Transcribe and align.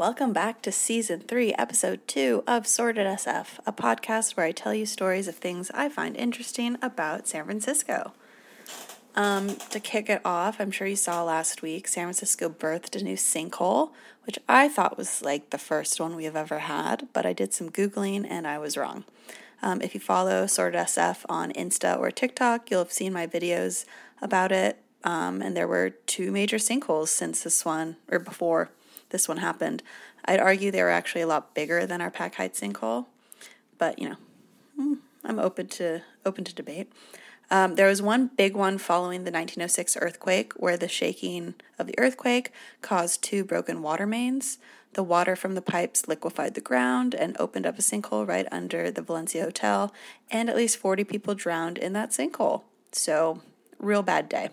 Welcome 0.00 0.32
back 0.32 0.62
to 0.62 0.72
season 0.72 1.20
three, 1.20 1.52
episode 1.58 2.08
two 2.08 2.42
of 2.46 2.66
Sorted 2.66 3.06
SF, 3.06 3.58
a 3.66 3.70
podcast 3.70 4.34
where 4.34 4.46
I 4.46 4.50
tell 4.50 4.72
you 4.72 4.86
stories 4.86 5.28
of 5.28 5.34
things 5.34 5.70
I 5.74 5.90
find 5.90 6.16
interesting 6.16 6.78
about 6.80 7.28
San 7.28 7.44
Francisco. 7.44 8.14
Um, 9.14 9.56
to 9.56 9.78
kick 9.78 10.08
it 10.08 10.22
off, 10.24 10.58
I'm 10.58 10.70
sure 10.70 10.86
you 10.86 10.96
saw 10.96 11.22
last 11.22 11.60
week, 11.60 11.86
San 11.86 12.06
Francisco 12.06 12.48
birthed 12.48 12.98
a 12.98 13.04
new 13.04 13.16
sinkhole, 13.16 13.90
which 14.24 14.38
I 14.48 14.70
thought 14.70 14.96
was 14.96 15.20
like 15.20 15.50
the 15.50 15.58
first 15.58 16.00
one 16.00 16.16
we 16.16 16.24
have 16.24 16.34
ever 16.34 16.60
had, 16.60 17.08
but 17.12 17.26
I 17.26 17.34
did 17.34 17.52
some 17.52 17.68
Googling 17.68 18.26
and 18.26 18.46
I 18.46 18.56
was 18.56 18.78
wrong. 18.78 19.04
Um, 19.60 19.82
if 19.82 19.92
you 19.92 20.00
follow 20.00 20.46
Sorted 20.46 20.80
SF 20.80 21.26
on 21.28 21.52
Insta 21.52 21.98
or 21.98 22.10
TikTok, 22.10 22.70
you'll 22.70 22.84
have 22.84 22.90
seen 22.90 23.12
my 23.12 23.26
videos 23.26 23.84
about 24.22 24.50
it. 24.50 24.78
Um, 25.04 25.42
and 25.42 25.54
there 25.54 25.68
were 25.68 25.90
two 25.90 26.32
major 26.32 26.56
sinkholes 26.56 27.08
since 27.08 27.42
this 27.42 27.66
one, 27.66 27.96
or 28.10 28.18
before 28.18 28.70
this 29.10 29.28
one 29.28 29.38
happened. 29.38 29.82
I'd 30.24 30.40
argue 30.40 30.70
they 30.70 30.82
were 30.82 30.90
actually 30.90 31.22
a 31.22 31.26
lot 31.26 31.54
bigger 31.54 31.86
than 31.86 32.00
our 32.00 32.10
Pac 32.10 32.36
Heights 32.36 32.60
sinkhole, 32.60 33.06
but 33.78 33.98
you 33.98 34.10
know, 34.10 34.16
hmm, 34.76 34.94
I'm 35.24 35.38
open 35.38 35.68
to 35.68 36.02
open 36.24 36.44
to 36.44 36.54
debate. 36.54 36.92
Um, 37.50 37.74
there 37.74 37.88
was 37.88 38.00
one 38.00 38.30
big 38.36 38.54
one 38.54 38.78
following 38.78 39.24
the 39.24 39.32
1906 39.32 39.96
earthquake 40.00 40.52
where 40.54 40.76
the 40.76 40.86
shaking 40.86 41.54
of 41.78 41.88
the 41.88 41.98
earthquake 41.98 42.52
caused 42.80 43.22
two 43.22 43.44
broken 43.44 43.82
water 43.82 44.06
mains. 44.06 44.58
The 44.92 45.02
water 45.02 45.34
from 45.36 45.54
the 45.54 45.62
pipes 45.62 46.08
liquefied 46.08 46.54
the 46.54 46.60
ground 46.60 47.14
and 47.14 47.36
opened 47.38 47.66
up 47.66 47.78
a 47.78 47.82
sinkhole 47.82 48.26
right 48.26 48.46
under 48.50 48.90
the 48.90 49.02
Valencia 49.02 49.44
Hotel, 49.44 49.92
and 50.30 50.48
at 50.48 50.56
least 50.56 50.78
40 50.78 51.04
people 51.04 51.34
drowned 51.34 51.78
in 51.78 51.92
that 51.92 52.10
sinkhole. 52.10 52.62
So, 52.92 53.40
real 53.78 54.02
bad 54.02 54.28
day. 54.28 54.50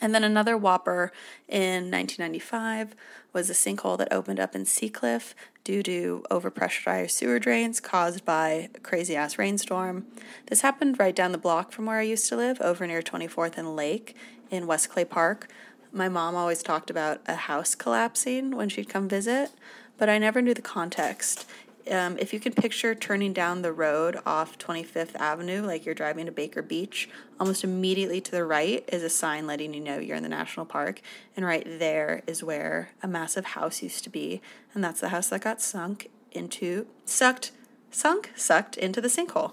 And 0.00 0.14
then 0.14 0.24
another 0.24 0.56
whopper 0.56 1.12
in 1.48 1.90
1995 1.90 2.94
was 3.32 3.50
a 3.50 3.52
sinkhole 3.52 3.98
that 3.98 4.12
opened 4.12 4.40
up 4.40 4.54
in 4.54 4.64
Seacliff 4.64 5.34
due 5.64 5.82
to 5.82 6.24
overpressurized 6.30 7.10
sewer 7.10 7.38
drains 7.38 7.80
caused 7.80 8.24
by 8.24 8.70
a 8.74 8.80
crazy 8.80 9.14
ass 9.14 9.38
rainstorm. 9.38 10.06
This 10.46 10.62
happened 10.62 10.98
right 10.98 11.14
down 11.14 11.32
the 11.32 11.38
block 11.38 11.72
from 11.72 11.86
where 11.86 11.98
I 11.98 12.02
used 12.02 12.28
to 12.28 12.36
live, 12.36 12.60
over 12.60 12.86
near 12.86 13.02
24th 13.02 13.58
and 13.58 13.76
Lake 13.76 14.16
in 14.50 14.66
West 14.66 14.90
Clay 14.90 15.04
Park. 15.04 15.48
My 15.92 16.08
mom 16.08 16.34
always 16.34 16.62
talked 16.62 16.88
about 16.88 17.20
a 17.26 17.34
house 17.34 17.74
collapsing 17.74 18.56
when 18.56 18.68
she'd 18.68 18.88
come 18.88 19.08
visit, 19.08 19.50
but 19.98 20.08
I 20.08 20.18
never 20.18 20.40
knew 20.40 20.54
the 20.54 20.62
context 20.62 21.46
um, 21.90 22.16
if 22.18 22.32
you 22.32 22.40
can 22.40 22.52
picture 22.52 22.94
turning 22.94 23.32
down 23.32 23.62
the 23.62 23.72
road 23.72 24.18
off 24.24 24.58
25th 24.58 25.16
Avenue, 25.16 25.62
like 25.62 25.84
you're 25.84 25.94
driving 25.94 26.26
to 26.26 26.32
Baker 26.32 26.62
Beach, 26.62 27.08
almost 27.38 27.64
immediately 27.64 28.20
to 28.20 28.30
the 28.30 28.44
right 28.44 28.84
is 28.88 29.02
a 29.02 29.10
sign 29.10 29.46
letting 29.46 29.74
you 29.74 29.80
know 29.80 29.98
you're 29.98 30.16
in 30.16 30.22
the 30.22 30.28
national 30.28 30.66
park. 30.66 31.00
And 31.36 31.44
right 31.44 31.66
there 31.66 32.22
is 32.26 32.44
where 32.44 32.90
a 33.02 33.08
massive 33.08 33.46
house 33.46 33.82
used 33.82 34.04
to 34.04 34.10
be. 34.10 34.40
And 34.74 34.84
that's 34.84 35.00
the 35.00 35.08
house 35.08 35.28
that 35.30 35.42
got 35.42 35.60
sunk 35.60 36.10
into, 36.32 36.86
sucked, 37.04 37.50
sunk, 37.90 38.32
sucked 38.36 38.76
into 38.76 39.00
the 39.00 39.08
sinkhole. 39.08 39.52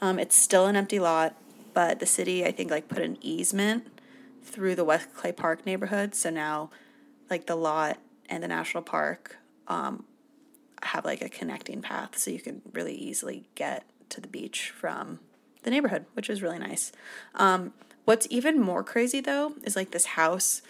Um, 0.00 0.18
it's 0.18 0.36
still 0.36 0.66
an 0.66 0.76
empty 0.76 0.98
lot, 0.98 1.36
but 1.74 2.00
the 2.00 2.06
city, 2.06 2.44
I 2.44 2.52
think, 2.52 2.70
like 2.70 2.88
put 2.88 3.02
an 3.02 3.18
easement 3.20 3.86
through 4.42 4.76
the 4.76 4.84
West 4.84 5.14
Clay 5.14 5.32
Park 5.32 5.66
neighborhood. 5.66 6.14
So 6.14 6.30
now, 6.30 6.70
like 7.28 7.46
the 7.46 7.56
lot 7.56 7.98
and 8.28 8.42
the 8.42 8.48
national 8.48 8.82
park 8.82 9.36
um, 9.68 10.04
have 10.96 11.04
like 11.04 11.22
a 11.22 11.28
connecting 11.28 11.82
path 11.82 12.18
so 12.18 12.30
you 12.30 12.40
can 12.40 12.62
really 12.72 12.94
easily 12.94 13.44
get 13.54 13.84
to 14.08 14.20
the 14.20 14.28
beach 14.28 14.70
from 14.70 15.20
the 15.62 15.70
neighborhood, 15.70 16.06
which 16.14 16.30
is 16.30 16.42
really 16.42 16.58
nice. 16.58 16.90
Um, 17.34 17.74
what's 18.06 18.26
even 18.30 18.60
more 18.60 18.82
crazy 18.82 19.20
though 19.20 19.52
is 19.62 19.76
like 19.76 19.90
this 19.90 20.06
house. 20.06 20.62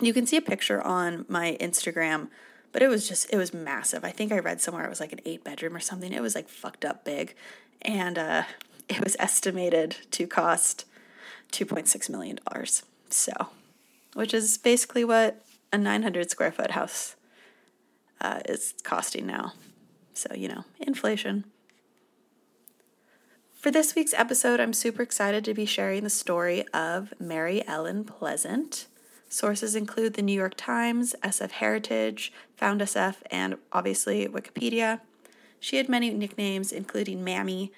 You 0.00 0.14
can 0.14 0.26
see 0.26 0.38
a 0.38 0.42
picture 0.42 0.80
on 0.80 1.26
my 1.28 1.58
Instagram, 1.60 2.28
but 2.72 2.82
it 2.82 2.88
was 2.88 3.06
just, 3.06 3.30
it 3.30 3.36
was 3.36 3.52
massive. 3.52 4.04
I 4.04 4.10
think 4.10 4.32
I 4.32 4.38
read 4.38 4.60
somewhere 4.60 4.86
it 4.86 4.88
was 4.88 5.00
like 5.00 5.12
an 5.12 5.20
eight 5.26 5.44
bedroom 5.44 5.76
or 5.76 5.80
something. 5.80 6.12
It 6.12 6.22
was 6.22 6.34
like 6.34 6.48
fucked 6.48 6.84
up 6.84 7.04
big. 7.04 7.34
And 7.82 8.16
uh, 8.18 8.44
it 8.88 9.04
was 9.04 9.16
estimated 9.18 9.96
to 10.12 10.26
cost 10.26 10.86
$2.6 11.52 12.08
million. 12.08 12.38
So, 13.10 13.32
which 14.14 14.32
is 14.32 14.56
basically 14.56 15.04
what 15.04 15.44
a 15.70 15.76
900 15.76 16.30
square 16.30 16.52
foot 16.52 16.70
house 16.70 17.16
uh, 18.22 18.40
is 18.48 18.72
costing 18.82 19.26
now. 19.26 19.52
So, 20.14 20.34
you 20.34 20.48
know, 20.48 20.64
inflation. 20.80 21.44
For 23.52 23.70
this 23.70 23.94
week's 23.94 24.14
episode, 24.14 24.60
I'm 24.60 24.72
super 24.72 25.02
excited 25.02 25.44
to 25.44 25.54
be 25.54 25.66
sharing 25.66 26.04
the 26.04 26.10
story 26.10 26.66
of 26.68 27.12
Mary 27.20 27.66
Ellen 27.66 28.04
Pleasant. 28.04 28.86
Sources 29.28 29.76
include 29.76 30.14
the 30.14 30.22
New 30.22 30.32
York 30.34 30.54
Times, 30.56 31.14
SF 31.22 31.52
Heritage, 31.52 32.32
Found 32.56 32.80
SF, 32.80 33.16
and 33.30 33.56
obviously 33.72 34.26
Wikipedia. 34.26 35.00
She 35.58 35.76
had 35.76 35.88
many 35.88 36.10
nicknames, 36.10 36.72
including 36.72 37.22
Mammy 37.24 37.72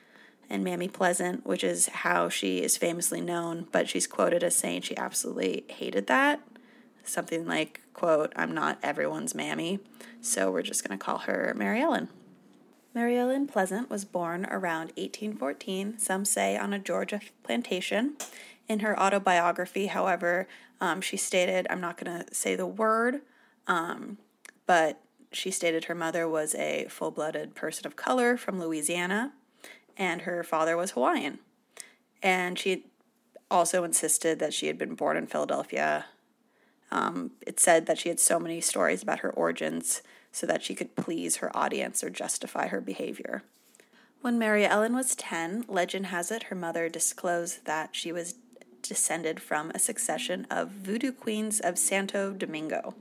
and 0.50 0.64
Mammy 0.64 0.88
Pleasant, 0.88 1.46
which 1.46 1.62
is 1.62 1.88
how 1.88 2.28
she 2.28 2.62
is 2.62 2.76
famously 2.76 3.20
known, 3.20 3.68
but 3.70 3.88
she's 3.88 4.06
quoted 4.06 4.42
as 4.42 4.56
saying 4.56 4.82
she 4.82 4.96
absolutely 4.96 5.64
hated 5.68 6.06
that. 6.06 6.40
Something 7.04 7.46
like, 7.46 7.82
quote, 7.92 8.32
I'm 8.36 8.52
not 8.52 8.78
everyone's 8.82 9.34
Mammy. 9.34 9.80
So 10.20 10.50
we're 10.50 10.62
just 10.62 10.86
going 10.86 10.98
to 10.98 11.04
call 11.04 11.18
her 11.18 11.54
Mary 11.56 11.80
Ellen. 11.80 12.08
Mary 12.94 13.18
Ellen 13.18 13.46
Pleasant 13.46 13.90
was 13.90 14.04
born 14.04 14.46
around 14.46 14.92
1814, 14.96 15.98
some 15.98 16.24
say 16.24 16.56
on 16.56 16.72
a 16.72 16.78
Georgia 16.78 17.20
plantation. 17.42 18.14
In 18.68 18.80
her 18.80 18.98
autobiography, 18.98 19.86
however, 19.88 20.46
um, 20.80 21.00
she 21.00 21.16
stated, 21.16 21.66
I'm 21.68 21.80
not 21.80 22.02
going 22.02 22.24
to 22.24 22.34
say 22.34 22.54
the 22.54 22.66
word, 22.66 23.20
um, 23.66 24.18
but 24.66 25.00
she 25.32 25.50
stated 25.50 25.86
her 25.86 25.94
mother 25.94 26.28
was 26.28 26.54
a 26.54 26.86
full 26.88 27.10
blooded 27.10 27.54
person 27.54 27.86
of 27.86 27.96
color 27.96 28.36
from 28.36 28.60
Louisiana 28.60 29.32
and 29.96 30.22
her 30.22 30.42
father 30.42 30.76
was 30.76 30.92
Hawaiian. 30.92 31.38
And 32.22 32.58
she 32.58 32.86
also 33.50 33.84
insisted 33.84 34.38
that 34.38 34.54
she 34.54 34.66
had 34.66 34.78
been 34.78 34.94
born 34.94 35.16
in 35.16 35.26
Philadelphia. 35.26 36.06
Um, 36.94 37.32
it 37.44 37.58
said 37.58 37.86
that 37.86 37.98
she 37.98 38.08
had 38.08 38.20
so 38.20 38.38
many 38.38 38.60
stories 38.60 39.02
about 39.02 39.18
her 39.18 39.30
origins 39.30 40.00
so 40.30 40.46
that 40.46 40.62
she 40.62 40.76
could 40.76 40.94
please 40.94 41.36
her 41.36 41.54
audience 41.54 42.04
or 42.04 42.08
justify 42.08 42.68
her 42.68 42.80
behavior. 42.80 43.42
When 44.20 44.38
Mary 44.38 44.64
Ellen 44.64 44.94
was 44.94 45.16
10, 45.16 45.64
legend 45.66 46.06
has 46.06 46.30
it 46.30 46.44
her 46.44 46.54
mother 46.54 46.88
disclosed 46.88 47.64
that 47.66 47.90
she 47.96 48.12
was 48.12 48.36
descended 48.80 49.42
from 49.42 49.70
a 49.70 49.80
succession 49.80 50.46
of 50.48 50.70
voodoo 50.70 51.10
queens 51.10 51.58
of 51.58 51.78
Santo 51.78 52.32
Domingo. 52.32 52.94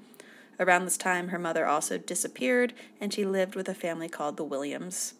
Around 0.59 0.85
this 0.85 0.97
time, 0.97 1.27
her 1.27 1.39
mother 1.39 1.67
also 1.67 1.99
disappeared 1.99 2.73
and 2.99 3.13
she 3.13 3.25
lived 3.25 3.55
with 3.55 3.69
a 3.69 3.75
family 3.75 4.09
called 4.09 4.37
the 4.37 4.43
Williams. 4.43 5.13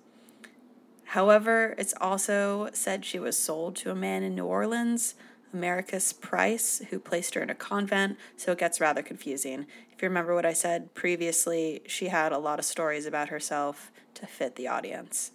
However, 1.06 1.76
it's 1.78 1.94
also 2.02 2.70
said 2.74 3.06
she 3.06 3.20
was 3.20 3.38
sold 3.38 3.76
to 3.78 3.92
a 3.92 3.96
man 3.96 4.24
in 4.24 4.34
New 4.34 4.46
Orleans 4.46 5.14
Americus 5.54 6.12
Price, 6.12 6.82
who 6.90 7.00
placed 7.00 7.36
her 7.36 7.42
in 7.42 7.50
a 7.50 7.56
convent, 7.56 8.18
so 8.36 8.52
it 8.52 8.58
gets 8.58 8.82
rather 8.82 9.02
confusing. 9.02 9.66
If 9.92 10.02
you 10.02 10.08
remember 10.08 10.34
what 10.34 10.46
I 10.46 10.54
said 10.54 10.94
previously, 10.94 11.82
she 11.86 12.08
had 12.08 12.32
a 12.32 12.38
lot 12.38 12.60
of 12.60 12.66
stories 12.66 13.06
about 13.06 13.30
herself 13.30 13.92
to 14.16 14.26
fit 14.26 14.56
the 14.56 14.68
audience. 14.68 15.32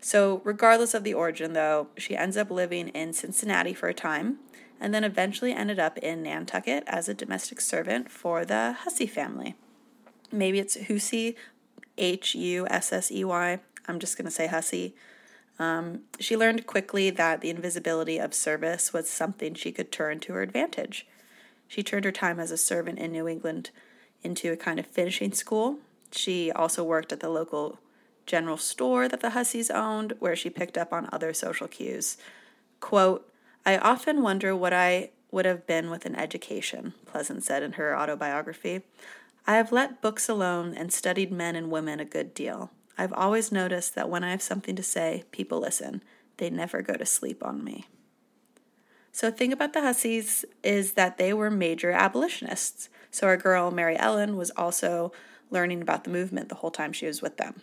So, 0.00 0.42
regardless 0.44 0.94
of 0.94 1.04
the 1.04 1.14
origin, 1.14 1.54
though, 1.54 1.88
she 1.96 2.16
ends 2.16 2.36
up 2.36 2.50
living 2.50 2.88
in 2.88 3.12
Cincinnati 3.12 3.72
for 3.72 3.88
a 3.88 3.94
time 3.94 4.38
and 4.80 4.92
then 4.92 5.04
eventually 5.04 5.52
ended 5.52 5.78
up 5.78 5.96
in 5.98 6.22
Nantucket 6.22 6.84
as 6.86 7.08
a 7.08 7.14
domestic 7.14 7.60
servant 7.60 8.10
for 8.10 8.44
the 8.44 8.76
Hussey 8.80 9.06
family. 9.06 9.54
Maybe 10.30 10.58
it's 10.58 10.76
Hussey, 10.88 11.36
H 11.96 12.34
U 12.34 12.66
S 12.68 12.92
S 12.92 13.10
E 13.10 13.24
Y. 13.24 13.58
I'm 13.88 13.98
just 13.98 14.18
going 14.18 14.26
to 14.26 14.30
say 14.30 14.48
Hussey. 14.48 14.94
Um, 15.58 16.00
she 16.20 16.36
learned 16.36 16.66
quickly 16.66 17.10
that 17.10 17.40
the 17.40 17.50
invisibility 17.50 18.18
of 18.18 18.34
service 18.34 18.92
was 18.92 19.08
something 19.08 19.54
she 19.54 19.72
could 19.72 19.90
turn 19.90 20.20
to 20.20 20.34
her 20.34 20.42
advantage. 20.42 21.06
She 21.68 21.82
turned 21.82 22.04
her 22.04 22.12
time 22.12 22.38
as 22.38 22.50
a 22.50 22.58
servant 22.58 22.98
in 22.98 23.12
New 23.12 23.26
England 23.26 23.70
into 24.22 24.52
a 24.52 24.56
kind 24.56 24.78
of 24.78 24.86
finishing 24.86 25.32
school. 25.32 25.78
She 26.12 26.52
also 26.52 26.84
worked 26.84 27.12
at 27.12 27.20
the 27.20 27.28
local 27.28 27.78
general 28.26 28.56
store 28.56 29.08
that 29.08 29.20
the 29.20 29.30
Husseys 29.30 29.70
owned, 29.70 30.14
where 30.18 30.36
she 30.36 30.50
picked 30.50 30.76
up 30.76 30.92
on 30.92 31.08
other 31.12 31.32
social 31.32 31.68
cues. 31.68 32.16
Quote, 32.80 33.30
I 33.64 33.78
often 33.78 34.22
wonder 34.22 34.54
what 34.54 34.72
I 34.72 35.10
would 35.30 35.44
have 35.44 35.66
been 35.66 35.90
with 35.90 36.06
an 36.06 36.14
education, 36.16 36.94
Pleasant 37.04 37.44
said 37.44 37.62
in 37.62 37.72
her 37.72 37.96
autobiography. 37.96 38.82
I 39.46 39.56
have 39.56 39.72
let 39.72 40.02
books 40.02 40.28
alone 40.28 40.74
and 40.74 40.92
studied 40.92 41.32
men 41.32 41.56
and 41.56 41.70
women 41.70 42.00
a 42.00 42.04
good 42.04 42.34
deal. 42.34 42.70
I've 42.98 43.12
always 43.12 43.52
noticed 43.52 43.94
that 43.94 44.08
when 44.08 44.24
I 44.24 44.30
have 44.30 44.42
something 44.42 44.76
to 44.76 44.82
say, 44.82 45.24
people 45.30 45.60
listen. 45.60 46.02
They 46.38 46.50
never 46.50 46.82
go 46.82 46.94
to 46.94 47.06
sleep 47.06 47.44
on 47.44 47.64
me. 47.64 47.86
So, 49.12 49.30
the 49.30 49.36
thing 49.36 49.52
about 49.52 49.72
the 49.72 49.80
Husseys 49.80 50.44
is 50.62 50.92
that 50.92 51.16
they 51.16 51.32
were 51.32 51.50
major 51.50 51.90
abolitionists. 51.90 52.90
So, 53.10 53.26
our 53.26 53.38
girl, 53.38 53.70
Mary 53.70 53.96
Ellen, 53.98 54.36
was 54.36 54.50
also 54.50 55.12
learning 55.50 55.80
about 55.80 56.04
the 56.04 56.10
movement 56.10 56.48
the 56.48 56.56
whole 56.56 56.70
time 56.70 56.92
she 56.92 57.06
was 57.06 57.22
with 57.22 57.38
them. 57.38 57.62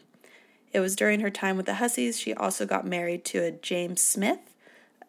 It 0.71 0.79
was 0.79 0.95
during 0.95 1.19
her 1.19 1.29
time 1.29 1.55
with 1.55 1.67
the 1.67 1.75
Husseys 1.75 2.19
she 2.19 2.33
also 2.33 2.65
got 2.65 2.87
married 2.87 3.23
to 3.25 3.43
a 3.43 3.51
James 3.51 4.01
Smith, 4.01 4.39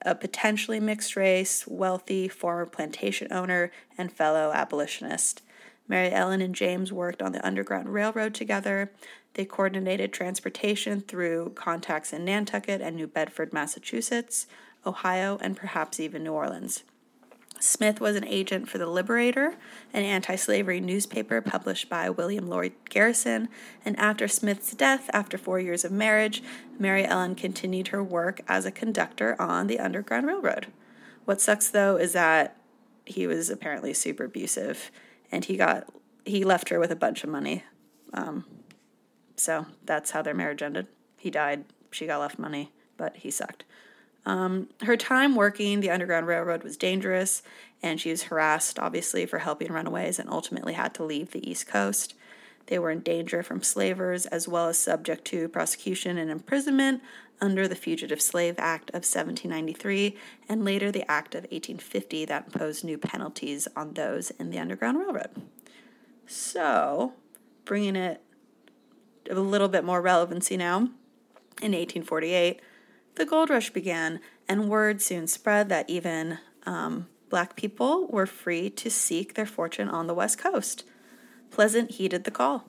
a 0.03 0.15
potentially 0.15 0.81
mixed 0.81 1.17
race, 1.17 1.67
wealthy 1.67 2.29
former 2.29 2.67
plantation 2.67 3.33
owner 3.33 3.73
and 3.97 4.13
fellow 4.13 4.53
abolitionist. 4.53 5.41
Mary 5.87 6.11
Ellen 6.11 6.41
and 6.41 6.55
James 6.55 6.93
worked 6.93 7.21
on 7.21 7.33
the 7.33 7.47
Underground 7.47 7.93
Railroad 7.93 8.35
together. 8.35 8.91
They 9.35 9.45
coordinated 9.45 10.13
transportation 10.13 11.01
through 11.01 11.53
contacts 11.55 12.13
in 12.13 12.25
Nantucket 12.25 12.81
and 12.81 12.97
New 12.97 13.07
Bedford, 13.07 13.53
Massachusetts, 13.53 14.47
Ohio, 14.87 15.39
and 15.41 15.57
perhaps 15.57 16.01
even 16.01 16.25
New 16.25 16.33
Orleans. 16.33 16.85
Smith 17.61 18.01
was 18.01 18.17
an 18.17 18.27
agent 18.27 18.69
for 18.69 18.79
The 18.79 18.87
Liberator, 18.87 19.55
an 19.93 20.03
anti 20.03 20.37
slavery 20.37 20.81
newspaper 20.81 21.41
published 21.41 21.89
by 21.89 22.11
William 22.11 22.47
Lloyd 22.47 22.73
Garrison. 22.91 23.49
And 23.85 23.99
after 23.99 24.29
Smith's 24.29 24.73
death, 24.75 25.09
after 25.13 25.39
four 25.39 25.59
years 25.61 25.85
of 25.85 25.93
marriage, 25.93 26.43
Mary 26.79 27.07
Ellen 27.07 27.35
continued 27.35 27.89
her 27.89 28.03
work 28.03 28.41
as 28.49 28.67
a 28.67 28.71
conductor 28.71 29.41
on 29.41 29.67
the 29.67 29.79
Underground 29.79 30.27
Railroad. 30.27 30.67
What 31.25 31.41
sucks 31.41 31.69
though 31.69 31.97
is 31.97 32.13
that 32.13 32.57
he 33.07 33.27
was 33.27 33.51
apparently 33.51 33.95
super 33.95 34.25
abusive 34.25 34.91
and 35.35 35.45
he 35.45 35.57
got 35.57 35.89
he 36.25 36.45
left 36.45 36.69
her 36.71 36.79
with 36.79 36.91
a 36.91 36.97
bunch 36.97 37.25
of 37.25 37.29
money. 37.29 37.65
Um, 38.15 38.45
so 39.37 39.67
that's 39.85 40.13
how 40.13 40.23
their 40.23 40.33
marriage 40.33 40.63
ended. 40.63 40.87
He 41.19 41.31
died, 41.31 41.65
she 41.91 42.07
got 42.07 42.21
left 42.21 42.39
money, 42.39 42.73
but 42.97 43.17
he 43.17 43.31
sucked. 43.31 43.65
Um, 44.25 44.69
her 44.83 44.97
time 44.97 45.35
working 45.35 45.81
the 45.81 45.91
Underground 45.91 46.27
Railroad 46.27 46.63
was 46.63 46.79
dangerous, 46.79 47.43
and 47.83 48.01
she 48.01 48.11
was 48.11 48.25
harassed, 48.25 48.79
obviously, 48.79 49.27
for 49.27 49.41
helping 49.41 49.71
runaways 49.71 50.19
and 50.19 50.31
ultimately 50.31 50.73
had 50.73 50.95
to 50.95 51.05
leave 51.05 51.33
the 51.33 51.51
East 51.51 51.67
Coast. 51.67 52.15
They 52.67 52.79
were 52.79 52.91
in 52.91 53.01
danger 53.01 53.43
from 53.43 53.63
slavers 53.63 54.25
as 54.25 54.49
well 54.49 54.69
as 54.69 54.79
subject 54.79 55.27
to 55.27 55.49
prosecution 55.49 56.17
and 56.17 56.31
imprisonment 56.31 57.03
under 57.41 57.69
the 57.69 57.75
Fugitive 57.75 58.21
Slave 58.21 58.55
Act 58.59 58.91
of 58.91 59.05
1793 59.05 60.17
and 60.49 60.65
later 60.65 60.91
the 60.91 61.09
Act 61.11 61.35
of 61.35 61.43
1850 61.45 62.25
that 62.27 62.47
imposed 62.47 62.85
new 62.85 62.99
penalties 62.99 63.69
on 63.77 63.95
those 63.95 64.31
in 64.33 64.51
the 64.51 64.59
Underground 64.59 64.99
Railroad. 64.99 65.31
So, 66.27 67.13
bringing 67.65 67.97
it 67.97 68.23
a 69.31 69.35
little 69.35 69.69
bit 69.69 69.85
more 69.85 70.01
relevancy 70.01 70.57
now, 70.57 70.89
in 71.63 71.73
1848, 71.73 72.61
the 73.15 73.25
gold 73.25 73.51
rush 73.51 73.71
began, 73.71 74.21
and 74.49 74.69
word 74.69 75.01
soon 75.01 75.27
spread 75.27 75.69
that 75.69 75.89
even 75.89 76.39
um, 76.67 77.07
black 77.29 77.57
people 77.57 78.07
were 78.09 78.27
free 78.27 78.69
to 78.71 78.91
seek 78.91 79.35
their 79.35 79.47
fortune 79.47 79.89
on 79.89 80.07
the 80.07 80.15
West 80.15 80.39
Coast. 80.39 80.85
Pleasant 81.51 81.93
heeded 81.93 82.25
the 82.25 82.31
call. 82.31 82.65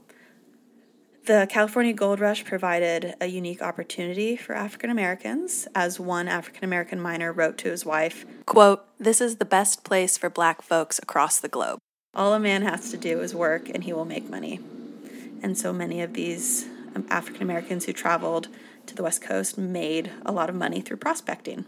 The 1.25 1.47
California 1.49 1.91
Gold 1.91 2.19
Rush 2.19 2.45
provided 2.45 3.15
a 3.19 3.25
unique 3.25 3.59
opportunity 3.59 4.35
for 4.35 4.53
African 4.53 4.91
Americans, 4.91 5.67
as 5.73 5.99
one 5.99 6.27
African 6.27 6.63
American 6.63 7.01
miner 7.01 7.33
wrote 7.33 7.57
to 7.59 7.71
his 7.71 7.83
wife, 7.83 8.27
quote, 8.45 8.85
"This 8.99 9.19
is 9.19 9.37
the 9.37 9.45
best 9.45 9.83
place 9.83 10.19
for 10.19 10.29
black 10.29 10.61
folks 10.61 10.99
across 10.99 11.39
the 11.39 11.47
globe. 11.47 11.79
All 12.13 12.35
a 12.35 12.39
man 12.39 12.61
has 12.61 12.91
to 12.91 12.97
do 12.97 13.21
is 13.21 13.33
work 13.33 13.69
and 13.69 13.85
he 13.85 13.91
will 13.91 14.05
make 14.05 14.29
money." 14.29 14.59
And 15.41 15.57
so 15.57 15.73
many 15.73 15.99
of 16.03 16.13
these 16.13 16.67
um, 16.93 17.07
African 17.09 17.41
Americans 17.41 17.85
who 17.85 17.93
traveled 17.93 18.47
to 18.85 18.93
the 18.93 19.01
West 19.01 19.23
Coast 19.23 19.57
made 19.57 20.11
a 20.27 20.31
lot 20.31 20.51
of 20.51 20.55
money 20.55 20.79
through 20.79 20.97
prospecting. 20.97 21.65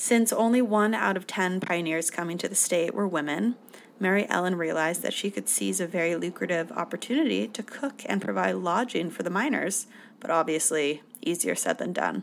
Since 0.00 0.32
only 0.32 0.62
one 0.62 0.94
out 0.94 1.18
of 1.18 1.26
10 1.26 1.60
pioneers 1.60 2.10
coming 2.10 2.38
to 2.38 2.48
the 2.48 2.54
state 2.54 2.94
were 2.94 3.06
women, 3.06 3.56
Mary 3.98 4.26
Ellen 4.30 4.54
realized 4.54 5.02
that 5.02 5.12
she 5.12 5.30
could 5.30 5.46
seize 5.46 5.78
a 5.78 5.86
very 5.86 6.16
lucrative 6.16 6.72
opportunity 6.72 7.46
to 7.48 7.62
cook 7.62 8.00
and 8.06 8.22
provide 8.22 8.54
lodging 8.54 9.10
for 9.10 9.22
the 9.22 9.28
miners, 9.28 9.88
but 10.18 10.30
obviously 10.30 11.02
easier 11.20 11.54
said 11.54 11.76
than 11.76 11.92
done. 11.92 12.22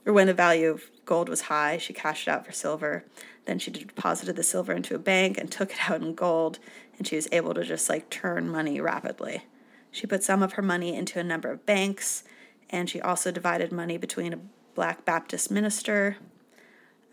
or 0.06 0.14
when 0.14 0.28
the 0.28 0.34
value 0.34 0.70
of 0.70 0.84
gold 1.06 1.30
was 1.30 1.42
high, 1.42 1.78
she 1.78 1.92
cashed 1.92 2.28
it 2.28 2.32
out 2.32 2.46
for 2.46 2.52
silver. 2.52 3.06
Then 3.46 3.58
she 3.58 3.72
deposited 3.72 4.36
the 4.36 4.44
silver 4.44 4.72
into 4.72 4.94
a 4.94 5.00
bank 5.00 5.38
and 5.38 5.52
took 5.52 5.72
it 5.72 5.90
out 5.90 6.02
in 6.02 6.14
gold 6.14 6.60
and 6.98 7.08
she 7.08 7.16
was 7.16 7.28
able 7.32 7.54
to 7.54 7.64
just 7.64 7.90
like 7.90 8.10
turn 8.10 8.50
money 8.50 8.80
rapidly. 8.80 9.46
She 9.92 10.08
put 10.08 10.24
some 10.24 10.44
of 10.44 10.54
her 10.54 10.62
money 10.62 10.96
into 10.96 11.20
a 11.20 11.24
number 11.24 11.50
of 11.52 11.66
banks 11.66 12.24
and 12.70 12.90
she 12.90 13.02
also 13.02 13.32
divided 13.32 13.72
money 13.72 13.98
between 13.98 14.34
a 14.34 14.40
black 14.74 15.06
Baptist 15.06 15.50
minister, 15.50 16.18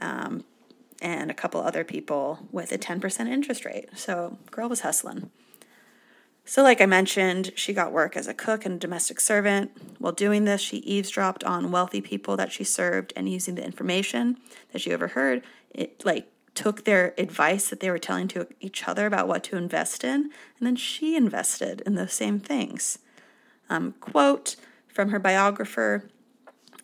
um, 0.01 0.45
and 1.03 1.31
a 1.31 1.35
couple 1.35 1.61
other 1.61 1.85
people 1.85 2.49
with 2.51 2.73
a 2.73 2.79
10% 2.79 3.29
interest 3.29 3.65
rate. 3.65 3.91
So, 3.95 4.39
girl 4.51 4.69
was 4.69 4.81
hustling. 4.81 5.31
So, 6.45 6.63
like 6.63 6.81
I 6.81 6.87
mentioned, 6.87 7.53
she 7.55 7.73
got 7.73 7.93
work 7.93 8.17
as 8.17 8.27
a 8.27 8.35
cook 8.35 8.65
and 8.65 8.77
a 8.77 8.79
domestic 8.79 9.21
servant. 9.21 9.71
While 9.99 10.13
doing 10.13 10.45
this, 10.45 10.61
she 10.61 10.79
eavesdropped 10.79 11.45
on 11.45 11.71
wealthy 11.71 12.01
people 12.01 12.37
that 12.37 12.53
she 12.53 12.65
served 12.65 13.13
and 13.15 13.29
using 13.29 13.57
the 13.57 13.65
information 13.65 14.39
that 14.73 14.81
she 14.81 14.93
overheard, 14.93 15.43
it 15.71 16.05
like 16.05 16.29
took 16.55 16.85
their 16.85 17.15
advice 17.17 17.71
that 17.71 17.81
they 17.81 17.91
were 17.91 17.99
telling 17.99 18.29
to 18.29 18.47
each 18.61 18.87
other 18.87 19.07
about 19.07 19.29
what 19.29 19.45
to 19.45 19.57
invest 19.57 20.05
in, 20.05 20.31
and 20.59 20.67
then 20.67 20.77
she 20.77 21.17
invested 21.17 21.81
in 21.87 21.95
those 21.95 22.13
same 22.13 22.39
things. 22.39 22.99
Um, 23.71 23.95
quote 24.01 24.57
from 24.87 25.09
her 25.11 25.19
biographer 25.19 26.11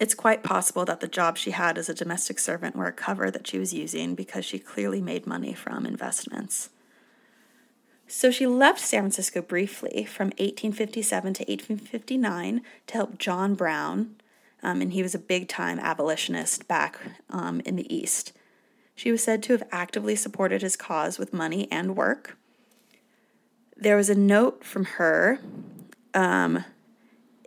it's 0.00 0.14
quite 0.14 0.42
possible 0.42 0.84
that 0.84 1.00
the 1.00 1.08
job 1.08 1.36
she 1.36 1.50
had 1.50 1.76
as 1.76 1.88
a 1.88 1.94
domestic 1.94 2.38
servant 2.38 2.76
were 2.76 2.86
a 2.86 2.92
cover 2.92 3.30
that 3.30 3.46
she 3.46 3.58
was 3.58 3.74
using 3.74 4.14
because 4.14 4.44
she 4.44 4.58
clearly 4.58 5.00
made 5.00 5.26
money 5.26 5.52
from 5.52 5.84
investments. 5.84 6.70
So 8.06 8.30
she 8.30 8.46
left 8.46 8.80
San 8.80 9.02
Francisco 9.02 9.42
briefly 9.42 10.04
from 10.04 10.28
1857 10.28 11.34
to 11.34 11.42
1859 11.42 12.62
to 12.86 12.94
help 12.94 13.18
John 13.18 13.54
Brown, 13.54 14.16
um, 14.62 14.80
and 14.80 14.92
he 14.92 15.02
was 15.02 15.14
a 15.14 15.18
big 15.18 15.48
time 15.48 15.78
abolitionist 15.78 16.66
back 16.68 16.98
um, 17.28 17.60
in 17.60 17.76
the 17.76 17.94
East. 17.94 18.32
She 18.94 19.12
was 19.12 19.22
said 19.22 19.42
to 19.44 19.52
have 19.52 19.62
actively 19.70 20.16
supported 20.16 20.62
his 20.62 20.74
cause 20.74 21.18
with 21.18 21.34
money 21.34 21.68
and 21.70 21.96
work. 21.96 22.38
There 23.76 23.96
was 23.96 24.10
a 24.10 24.14
note 24.14 24.64
from 24.64 24.84
her 24.84 25.38
um, 26.14 26.64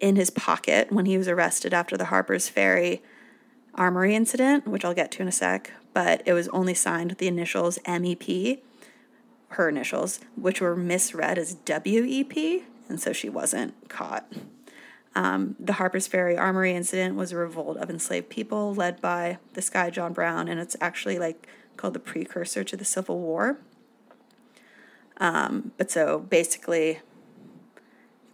in 0.01 0.15
his 0.15 0.31
pocket 0.31 0.91
when 0.91 1.05
he 1.05 1.17
was 1.17 1.27
arrested 1.27 1.73
after 1.73 1.95
the 1.95 2.05
Harper's 2.05 2.49
Ferry 2.49 3.01
armory 3.75 4.15
incident, 4.15 4.67
which 4.67 4.83
I'll 4.83 4.93
get 4.93 5.11
to 5.11 5.21
in 5.21 5.27
a 5.27 5.31
sec, 5.31 5.71
but 5.93 6.21
it 6.25 6.33
was 6.33 6.49
only 6.49 6.73
signed 6.73 7.11
with 7.11 7.19
the 7.19 7.27
initials 7.27 7.77
MEP, 7.85 8.59
her 9.49 9.69
initials, 9.69 10.19
which 10.35 10.59
were 10.59 10.75
misread 10.75 11.37
as 11.37 11.55
WEP, 11.67 12.63
and 12.89 12.99
so 12.99 13.13
she 13.13 13.29
wasn't 13.29 13.87
caught. 13.87 14.25
Um, 15.13 15.55
the 15.59 15.73
Harper's 15.73 16.07
Ferry 16.07 16.37
armory 16.37 16.73
incident 16.73 17.15
was 17.15 17.31
a 17.31 17.37
revolt 17.37 17.77
of 17.77 17.89
enslaved 17.89 18.29
people 18.29 18.73
led 18.73 19.01
by 19.01 19.37
this 19.53 19.69
guy, 19.69 19.89
John 19.89 20.13
Brown, 20.13 20.47
and 20.47 20.59
it's 20.59 20.75
actually 20.81 21.19
like 21.19 21.47
called 21.77 21.93
the 21.93 21.99
precursor 21.99 22.63
to 22.63 22.77
the 22.77 22.85
Civil 22.85 23.19
War. 23.19 23.57
Um, 25.17 25.71
but 25.77 25.91
so 25.91 26.19
basically, 26.19 27.01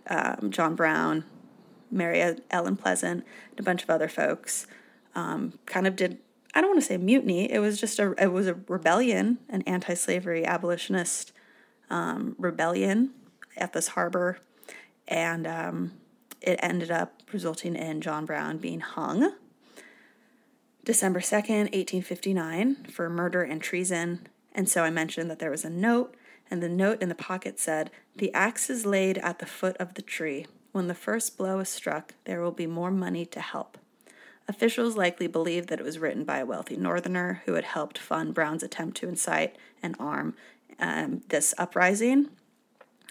um, 0.07 0.51
John 0.51 0.75
Brown 0.75 1.25
Mary 1.91 2.38
Ellen 2.51 2.77
Pleasant, 2.77 3.25
and 3.51 3.60
a 3.60 3.63
bunch 3.63 3.84
of 3.84 3.89
other 3.89 4.08
folks 4.08 4.67
um, 5.15 5.60
kind 5.65 5.88
of 5.88 5.96
did 5.96 6.20
I 6.53 6.62
don't 6.62 6.72
want 6.72 6.82
to 6.82 6.88
say 6.88 6.98
mutiny. 6.98 7.51
It 7.51 7.60
was 7.60 7.79
just 7.79 8.00
a 8.00 8.15
it 8.22 8.32
was 8.32 8.48
a 8.48 8.56
rebellion, 8.67 9.38
an 9.50 9.62
anti-slavery 9.63 10.46
abolitionist 10.46 11.32
um, 11.89 12.36
rebellion 12.39 13.12
at 13.56 13.74
this 13.74 13.89
harbor, 13.89 14.39
and 15.08 15.46
um, 15.46 15.91
it 16.41 16.60
ended 16.63 16.89
up 16.89 17.22
resulting 17.32 17.75
in 17.75 18.01
John 18.01 18.25
Brown 18.25 18.58
being 18.58 18.79
hung. 18.79 19.34
December 20.84 21.20
2nd, 21.20 21.74
1859, 21.74 22.86
for 22.86 23.10
murder 23.10 23.44
and 23.44 23.62
treason. 23.62 24.27
And 24.53 24.70
so 24.70 24.84
I 24.84 24.89
mentioned 24.89 25.29
that 25.29 25.38
there 25.38 25.51
was 25.51 25.65
a 25.65 25.70
note, 25.70 26.15
and 26.50 26.63
the 26.63 26.70
note 26.70 27.01
in 27.01 27.10
the 27.10 27.15
pocket 27.15 27.60
said, 27.60 27.91
The 28.15 28.34
axe 28.34 28.70
is 28.70 28.86
laid 28.86 29.17
at 29.17 29.39
the 29.39 29.46
foot 29.46 29.75
of 29.77 29.96
the 29.96 30.01
tree. 30.01 30.46
When 30.77 30.86
the 30.86 30.93
first 30.93 31.38
blow 31.38 31.57
is 31.57 31.69
struck, 31.69 32.13
there 32.25 32.39
will 32.39 32.51
be 32.51 32.67
more 32.67 32.91
money 32.91 33.25
to 33.25 33.41
help. 33.41 33.79
Officials 34.48 34.96
likely 34.96 35.25
believed 35.25 35.69
that 35.69 35.79
it 35.79 35.84
was 35.84 35.98
written 35.98 36.24
by 36.24 36.38
a 36.38 36.46
wealthy 36.46 36.77
northerner 36.77 37.41
who 37.48 37.55
had 37.55 37.63
helped 37.63 37.98
fund 37.98 38.36
Brown's 38.36 38.62
attempt 38.62 38.96
to 38.98 39.10
incite 39.10 39.55
and 39.81 39.96
arm 40.00 40.36
um, 40.79 41.24
this 41.29 41.55
uprising. 41.57 42.29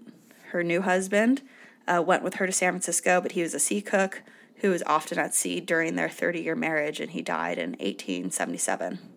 her 0.50 0.62
new 0.62 0.82
husband, 0.82 1.40
uh, 1.88 2.04
went 2.06 2.24
with 2.24 2.34
her 2.34 2.46
to 2.46 2.52
San 2.52 2.74
Francisco, 2.74 3.22
but 3.22 3.32
he 3.32 3.40
was 3.40 3.54
a 3.54 3.58
sea 3.58 3.80
cook 3.80 4.22
who 4.56 4.68
was 4.68 4.82
often 4.82 5.18
at 5.18 5.34
sea 5.34 5.60
during 5.60 5.96
their 5.96 6.10
30 6.10 6.42
year 6.42 6.54
marriage, 6.54 7.00
and 7.00 7.12
he 7.12 7.22
died 7.22 7.56
in 7.56 7.70
1877. 7.70 9.15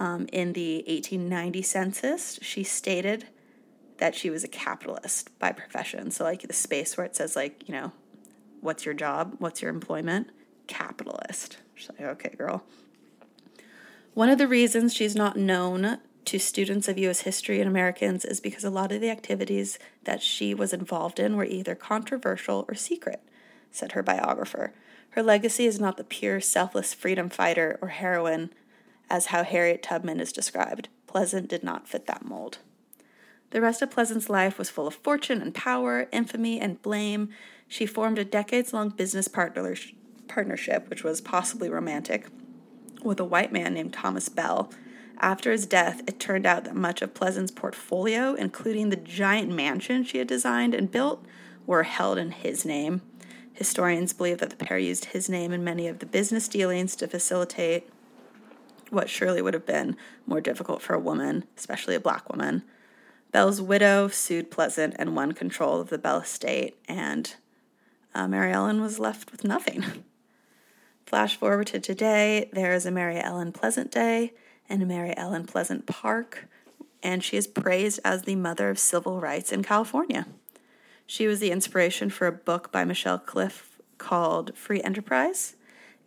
Um, 0.00 0.28
in 0.32 0.52
the 0.52 0.76
1890 0.86 1.62
census, 1.62 2.38
she 2.40 2.62
stated 2.62 3.26
that 3.98 4.14
she 4.14 4.30
was 4.30 4.44
a 4.44 4.48
capitalist 4.48 5.36
by 5.38 5.52
profession. 5.52 6.10
So, 6.10 6.24
like 6.24 6.42
the 6.42 6.52
space 6.52 6.96
where 6.96 7.04
it 7.04 7.16
says, 7.16 7.34
like, 7.34 7.68
you 7.68 7.74
know, 7.74 7.92
what's 8.60 8.84
your 8.84 8.94
job? 8.94 9.34
What's 9.38 9.60
your 9.60 9.70
employment? 9.70 10.30
Capitalist. 10.66 11.58
She's 11.74 11.90
like, 11.90 12.00
okay, 12.00 12.34
girl. 12.36 12.64
One 14.14 14.30
of 14.30 14.38
the 14.38 14.48
reasons 14.48 14.94
she's 14.94 15.16
not 15.16 15.36
known 15.36 15.98
to 16.24 16.38
students 16.38 16.88
of 16.88 16.98
U.S. 16.98 17.20
history 17.20 17.60
and 17.60 17.68
Americans 17.68 18.24
is 18.24 18.40
because 18.40 18.64
a 18.64 18.70
lot 18.70 18.92
of 18.92 19.00
the 19.00 19.10
activities 19.10 19.78
that 20.04 20.22
she 20.22 20.54
was 20.54 20.72
involved 20.72 21.18
in 21.18 21.36
were 21.36 21.44
either 21.44 21.74
controversial 21.74 22.64
or 22.68 22.74
secret, 22.74 23.22
said 23.70 23.92
her 23.92 24.02
biographer. 24.02 24.72
Her 25.10 25.22
legacy 25.22 25.66
is 25.66 25.80
not 25.80 25.96
the 25.96 26.04
pure, 26.04 26.40
selfless 26.40 26.92
freedom 26.92 27.30
fighter 27.30 27.78
or 27.80 27.88
heroine 27.88 28.50
as 29.10 29.26
how 29.26 29.42
Harriet 29.42 29.82
Tubman 29.82 30.20
is 30.20 30.32
described. 30.32 30.88
Pleasant 31.06 31.48
did 31.48 31.62
not 31.62 31.88
fit 31.88 32.06
that 32.06 32.24
mold. 32.24 32.58
The 33.50 33.60
rest 33.60 33.80
of 33.80 33.90
Pleasant's 33.90 34.28
life 34.28 34.58
was 34.58 34.68
full 34.68 34.86
of 34.86 34.94
fortune 34.94 35.40
and 35.40 35.54
power, 35.54 36.06
infamy 36.12 36.60
and 36.60 36.82
blame. 36.82 37.30
She 37.66 37.86
formed 37.86 38.18
a 38.18 38.24
decades 38.24 38.74
long 38.74 38.90
business 38.90 39.26
partnership, 39.28 40.90
which 40.90 41.02
was 41.02 41.22
possibly 41.22 41.70
romantic, 41.70 42.26
with 43.02 43.18
a 43.20 43.24
white 43.24 43.52
man 43.52 43.74
named 43.74 43.94
Thomas 43.94 44.28
Bell. 44.28 44.70
After 45.20 45.50
his 45.50 45.66
death, 45.66 46.02
it 46.06 46.20
turned 46.20 46.46
out 46.46 46.64
that 46.64 46.76
much 46.76 47.00
of 47.00 47.14
Pleasant's 47.14 47.50
portfolio, 47.50 48.34
including 48.34 48.90
the 48.90 48.96
giant 48.96 49.50
mansion 49.50 50.04
she 50.04 50.18
had 50.18 50.28
designed 50.28 50.74
and 50.74 50.90
built, 50.90 51.24
were 51.66 51.84
held 51.84 52.18
in 52.18 52.30
his 52.30 52.64
name. 52.64 53.00
Historians 53.54 54.12
believe 54.12 54.38
that 54.38 54.50
the 54.50 54.64
pair 54.64 54.78
used 54.78 55.06
his 55.06 55.28
name 55.28 55.52
in 55.52 55.64
many 55.64 55.88
of 55.88 55.98
the 55.98 56.06
business 56.06 56.46
dealings 56.48 56.94
to 56.96 57.08
facilitate 57.08 57.88
what 58.90 59.08
surely 59.08 59.42
would 59.42 59.54
have 59.54 59.66
been 59.66 59.96
more 60.26 60.40
difficult 60.40 60.82
for 60.82 60.94
a 60.94 61.00
woman, 61.00 61.44
especially 61.56 61.94
a 61.94 62.00
black 62.00 62.28
woman. 62.30 62.62
Bell's 63.30 63.60
widow 63.60 64.08
sued 64.08 64.50
Pleasant 64.50 64.94
and 64.98 65.14
won 65.14 65.32
control 65.32 65.80
of 65.80 65.90
the 65.90 65.98
Bell 65.98 66.20
estate, 66.20 66.78
and 66.88 67.34
uh, 68.14 68.26
Mary 68.26 68.52
Ellen 68.52 68.80
was 68.80 68.98
left 68.98 69.30
with 69.30 69.44
nothing. 69.44 70.04
Flash 71.06 71.36
forward 71.36 71.66
to 71.68 71.80
today, 71.80 72.48
there 72.52 72.72
is 72.72 72.86
a 72.86 72.90
Mary 72.90 73.18
Ellen 73.18 73.52
Pleasant 73.52 73.90
Day 73.90 74.32
and 74.68 74.82
a 74.82 74.86
Mary 74.86 75.16
Ellen 75.16 75.46
Pleasant 75.46 75.86
Park, 75.86 76.48
and 77.02 77.22
she 77.22 77.36
is 77.36 77.46
praised 77.46 78.00
as 78.04 78.22
the 78.22 78.36
mother 78.36 78.70
of 78.70 78.78
civil 78.78 79.20
rights 79.20 79.52
in 79.52 79.62
California. 79.62 80.26
She 81.06 81.26
was 81.26 81.40
the 81.40 81.50
inspiration 81.50 82.10
for 82.10 82.26
a 82.26 82.32
book 82.32 82.70
by 82.70 82.84
Michelle 82.84 83.18
Cliff 83.18 83.78
called 83.96 84.56
Free 84.56 84.82
Enterprise, 84.82 85.56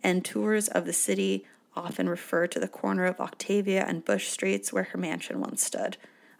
and 0.02 0.24
tours 0.24 0.68
of 0.68 0.84
the 0.84 0.92
city 0.92 1.46
often 1.74 2.08
refer 2.08 2.46
to 2.46 2.60
the 2.60 2.68
corner 2.68 3.06
of 3.06 3.20
Octavia 3.20 3.84
and 3.86 4.04
Bush 4.04 4.28
Streets 4.28 4.72
where 4.72 4.84
her 4.84 4.98
mansion 4.98 5.40
once 5.40 5.64
stood. 5.64 5.96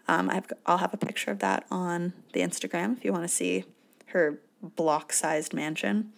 Um, 0.07 0.29
I've, 0.29 0.51
I'll 0.65 0.79
have 0.79 0.93
a 0.93 0.97
picture 0.97 1.31
of 1.31 1.39
that 1.39 1.65
on 1.71 2.13
the 2.33 2.41
Instagram 2.41 2.97
if 2.97 3.05
you 3.05 3.11
want 3.11 3.23
to 3.23 3.29
see 3.29 3.65
her 4.07 4.39
block 4.61 5.13
sized 5.13 5.53
mansion. 5.53 6.11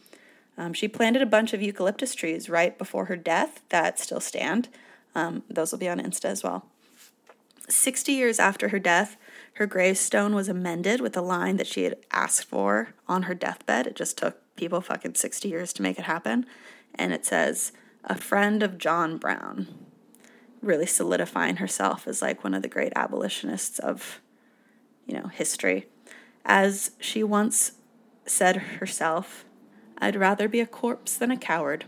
Um, 0.57 0.73
she 0.73 0.87
planted 0.87 1.21
a 1.21 1.27
bunch 1.27 1.53
of 1.53 1.61
eucalyptus 1.61 2.15
trees 2.15 2.49
right 2.49 2.77
before 2.77 3.05
her 3.05 3.17
death 3.17 3.61
that 3.69 3.99
still 3.99 4.19
stand. 4.19 4.69
Um, 5.13 5.43
those 5.49 5.71
will 5.71 5.79
be 5.79 5.89
on 5.89 5.99
Insta 5.99 6.25
as 6.25 6.43
well. 6.43 6.65
60 7.67 8.11
years 8.11 8.39
after 8.39 8.69
her 8.69 8.79
death, 8.79 9.17
her 9.53 9.65
gravestone 9.65 10.35
was 10.35 10.47
amended 10.47 11.01
with 11.01 11.17
a 11.17 11.21
line 11.21 11.57
that 11.57 11.67
she 11.67 11.83
had 11.83 11.97
asked 12.11 12.45
for 12.45 12.89
on 13.07 13.23
her 13.23 13.33
deathbed. 13.33 13.87
It 13.87 13.95
just 13.95 14.17
took 14.17 14.37
people 14.55 14.81
fucking 14.81 15.15
60 15.15 15.47
years 15.47 15.73
to 15.73 15.81
make 15.81 15.97
it 15.97 16.05
happen. 16.05 16.45
And 16.93 17.11
it 17.11 17.25
says, 17.25 17.71
a 18.05 18.15
friend 18.15 18.61
of 18.61 18.77
John 18.77 19.17
Brown, 19.17 19.67
really 20.61 20.85
solidifying 20.85 21.57
herself 21.57 22.07
as 22.07 22.21
like 22.21 22.43
one 22.43 22.53
of 22.53 22.61
the 22.61 22.67
great 22.67 22.93
abolitionists 22.95 23.79
of, 23.79 24.21
you 25.05 25.15
know, 25.15 25.27
history. 25.27 25.87
As 26.45 26.91
she 26.99 27.23
once 27.23 27.73
said 28.25 28.55
herself, 28.55 29.45
I'd 29.97 30.15
rather 30.15 30.47
be 30.47 30.59
a 30.59 30.65
corpse 30.65 31.15
than 31.15 31.31
a 31.31 31.37
coward, 31.37 31.85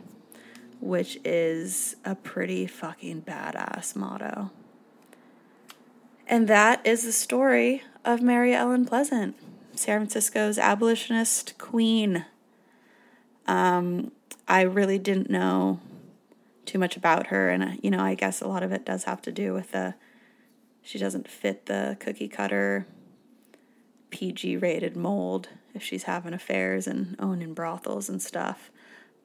which 0.80 1.20
is 1.24 1.96
a 2.04 2.16
pretty 2.16 2.66
fucking 2.66 3.22
badass 3.24 3.96
motto. 3.96 4.52
And 6.28 6.48
that 6.48 6.86
is 6.86 7.04
the 7.04 7.12
story 7.12 7.84
of 8.04 8.22
Mary 8.22 8.54
Ellen 8.54 8.86
Pleasant, 8.86 9.36
San 9.76 10.00
Francisco's 10.00 10.58
abolitionist 10.58 11.58
queen. 11.58 12.26
Um, 13.48 14.12
I 14.48 14.62
really 14.62 15.00
didn't 15.00 15.30
know 15.30 15.80
too 16.68 16.80
much 16.80 16.98
about 16.98 17.28
her. 17.28 17.50
And, 17.50 17.64
uh, 17.64 17.72
you 17.82 17.90
know, 17.90 18.04
I 18.04 18.14
guess 18.14 18.42
a 18.42 18.48
lot 18.48 18.64
of 18.64 18.72
it 18.72 18.86
does 18.86 19.06
have 19.06 19.22
to 19.24 19.32
do 19.32 19.54
with 19.54 19.72
the, 19.72 19.96
she 20.82 20.98
doesn't 20.98 21.28
fit 21.28 21.66
the 21.66 21.98
cookie 22.00 22.28
cutter 22.28 22.88
PG 24.10 24.58
rated 24.58 24.96
mold 24.96 25.50
if 25.74 25.84
she's 25.84 26.04
having 26.04 26.34
affairs 26.34 26.88
and 26.88 27.16
owning 27.20 27.54
brothels 27.54 28.10
and 28.10 28.22
stuff. 28.22 28.72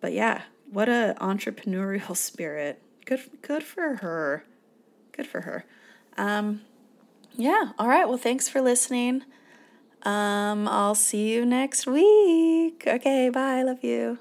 But 0.00 0.12
yeah, 0.12 0.42
what 0.70 0.88
a 0.88 1.14
entrepreneurial 1.20 2.16
spirit. 2.16 2.82
Good, 3.04 3.20
good 3.42 3.62
for 3.62 3.96
her. 3.96 4.44
Good 5.12 5.26
for 5.26 5.42
her. 5.42 5.64
Um, 6.16 6.62
yeah. 7.34 7.72
All 7.78 7.88
right. 7.88 8.08
Well, 8.08 8.18
thanks 8.18 8.48
for 8.48 8.60
listening. 8.60 9.22
Um, 10.02 10.66
I'll 10.68 10.94
see 10.94 11.32
you 11.32 11.46
next 11.46 11.86
week. 11.86 12.84
Okay. 12.86 13.30
Bye. 13.30 13.62
Love 13.62 13.84
you. 13.84 14.18